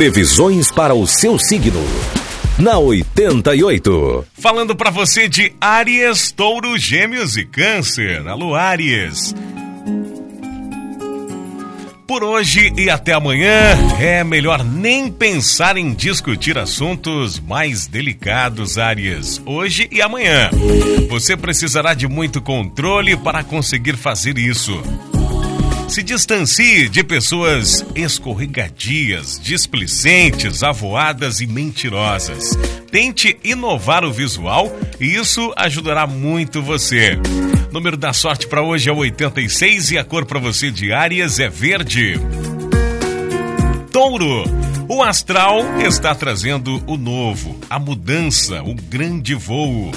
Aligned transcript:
Previsões 0.00 0.70
para 0.72 0.94
o 0.94 1.06
seu 1.06 1.38
signo. 1.38 1.84
Na 2.58 2.78
88. 2.78 4.24
Falando 4.32 4.74
para 4.74 4.88
você 4.88 5.28
de 5.28 5.52
Áries, 5.60 6.32
Touro, 6.32 6.78
Gêmeos 6.78 7.36
e 7.36 7.44
Câncer. 7.44 8.26
Alô, 8.26 8.54
Áries. 8.54 9.34
Por 12.08 12.24
hoje 12.24 12.72
e 12.78 12.88
até 12.88 13.12
amanhã, 13.12 13.76
é 14.00 14.24
melhor 14.24 14.64
nem 14.64 15.12
pensar 15.12 15.76
em 15.76 15.92
discutir 15.92 16.56
assuntos 16.56 17.38
mais 17.38 17.86
delicados, 17.86 18.78
Áries. 18.78 19.38
Hoje 19.44 19.86
e 19.92 20.00
amanhã. 20.00 20.48
Você 21.10 21.36
precisará 21.36 21.92
de 21.92 22.08
muito 22.08 22.40
controle 22.40 23.18
para 23.18 23.44
conseguir 23.44 23.98
fazer 23.98 24.38
isso. 24.38 24.82
Se 25.90 26.04
distancie 26.04 26.88
de 26.88 27.02
pessoas 27.02 27.84
escorregadias, 27.96 29.40
displicentes, 29.42 30.62
avoadas 30.62 31.40
e 31.40 31.48
mentirosas. 31.48 32.56
Tente 32.92 33.36
inovar 33.42 34.04
o 34.04 34.12
visual 34.12 34.70
e 35.00 35.16
isso 35.16 35.52
ajudará 35.56 36.06
muito 36.06 36.62
você. 36.62 37.18
Número 37.72 37.96
da 37.96 38.12
sorte 38.12 38.46
para 38.46 38.62
hoje 38.62 38.88
é 38.88 38.92
86 38.92 39.90
e 39.90 39.98
a 39.98 40.04
cor 40.04 40.26
para 40.26 40.38
você 40.38 40.70
de 40.70 40.92
Áries 40.92 41.40
é 41.40 41.48
verde. 41.48 42.14
Touro. 43.90 44.44
O 44.88 45.02
astral 45.02 45.58
está 45.80 46.14
trazendo 46.14 46.80
o 46.86 46.96
novo, 46.96 47.58
a 47.68 47.80
mudança, 47.80 48.62
o 48.62 48.76
grande 48.76 49.34
voo. 49.34 49.90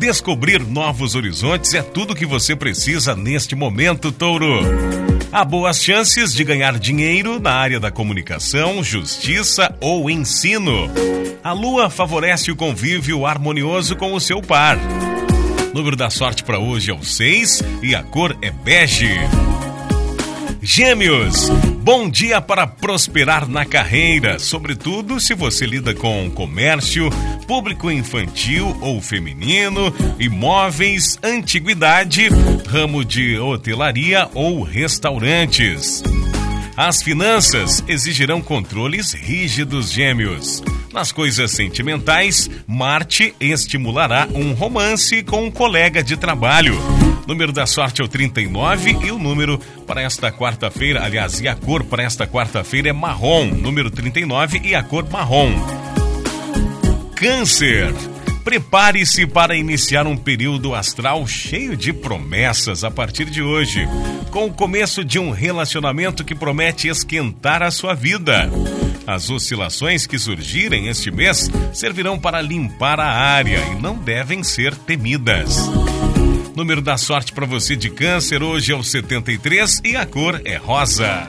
Descobrir 0.00 0.66
novos 0.66 1.14
horizontes 1.14 1.74
é 1.74 1.82
tudo 1.82 2.14
que 2.14 2.24
você 2.24 2.56
precisa 2.56 3.14
neste 3.14 3.54
momento, 3.54 4.10
Touro. 4.10 4.62
Há 5.30 5.44
boas 5.44 5.84
chances 5.84 6.32
de 6.32 6.42
ganhar 6.42 6.78
dinheiro 6.78 7.38
na 7.38 7.52
área 7.52 7.78
da 7.78 7.90
comunicação, 7.90 8.82
justiça 8.82 9.76
ou 9.78 10.08
ensino. 10.08 10.90
A 11.44 11.52
lua 11.52 11.90
favorece 11.90 12.50
o 12.50 12.56
convívio 12.56 13.26
harmonioso 13.26 13.94
com 13.94 14.14
o 14.14 14.20
seu 14.20 14.40
par. 14.40 14.78
O 15.70 15.76
número 15.76 15.96
da 15.96 16.08
sorte 16.08 16.42
para 16.44 16.58
hoje 16.58 16.90
é 16.90 16.94
o 16.94 17.04
6 17.04 17.62
e 17.82 17.94
a 17.94 18.02
cor 18.02 18.34
é 18.40 18.50
bege. 18.50 19.18
Gêmeos, 20.72 21.50
bom 21.82 22.08
dia 22.08 22.40
para 22.40 22.64
prosperar 22.64 23.48
na 23.48 23.64
carreira, 23.64 24.38
sobretudo 24.38 25.18
se 25.18 25.34
você 25.34 25.66
lida 25.66 25.92
com 25.92 26.30
comércio, 26.30 27.10
público 27.44 27.90
infantil 27.90 28.78
ou 28.80 29.02
feminino, 29.02 29.92
imóveis, 30.16 31.18
antiguidade, 31.24 32.28
ramo 32.68 33.04
de 33.04 33.36
hotelaria 33.36 34.30
ou 34.32 34.62
restaurantes. 34.62 36.04
As 36.76 37.02
finanças 37.02 37.82
exigirão 37.88 38.40
controles 38.40 39.12
rígidos, 39.12 39.90
gêmeos. 39.90 40.62
Nas 40.92 41.10
coisas 41.10 41.50
sentimentais, 41.50 42.48
Marte 42.64 43.34
estimulará 43.40 44.28
um 44.32 44.52
romance 44.52 45.20
com 45.24 45.46
um 45.46 45.50
colega 45.50 46.00
de 46.00 46.16
trabalho. 46.16 46.80
Número 47.26 47.52
da 47.52 47.66
sorte 47.66 48.00
é 48.00 48.04
o 48.04 48.08
39 48.08 48.98
e 49.02 49.10
o 49.10 49.18
número 49.18 49.58
para 49.86 50.02
esta 50.02 50.32
quarta-feira, 50.32 51.04
aliás, 51.04 51.40
e 51.40 51.48
a 51.48 51.54
cor 51.54 51.84
para 51.84 52.02
esta 52.02 52.26
quarta-feira 52.26 52.88
é 52.88 52.92
marrom. 52.92 53.46
Número 53.46 53.90
39 53.90 54.60
e 54.64 54.74
a 54.74 54.82
cor 54.82 55.08
marrom. 55.10 55.52
Câncer. 57.14 57.94
Prepare-se 58.42 59.26
para 59.26 59.54
iniciar 59.54 60.06
um 60.06 60.16
período 60.16 60.74
astral 60.74 61.26
cheio 61.26 61.76
de 61.76 61.92
promessas 61.92 62.82
a 62.82 62.90
partir 62.90 63.26
de 63.26 63.42
hoje, 63.42 63.86
com 64.30 64.46
o 64.46 64.52
começo 64.52 65.04
de 65.04 65.18
um 65.18 65.30
relacionamento 65.30 66.24
que 66.24 66.34
promete 66.34 66.88
esquentar 66.88 67.62
a 67.62 67.70
sua 67.70 67.94
vida. 67.94 68.50
As 69.06 69.28
oscilações 69.28 70.06
que 70.06 70.18
surgirem 70.18 70.88
este 70.88 71.10
mês 71.10 71.50
servirão 71.72 72.18
para 72.18 72.40
limpar 72.40 72.98
a 72.98 73.10
área 73.10 73.58
e 73.72 73.74
não 73.80 73.96
devem 73.96 74.42
ser 74.42 74.74
temidas. 74.74 75.68
Número 76.60 76.82
da 76.82 76.98
sorte 76.98 77.32
para 77.32 77.46
você 77.46 77.74
de 77.74 77.88
câncer 77.88 78.42
hoje 78.42 78.70
é 78.70 78.76
o 78.76 78.84
73 78.84 79.80
e 79.82 79.96
a 79.96 80.04
cor 80.04 80.42
é 80.44 80.56
rosa. 80.56 81.26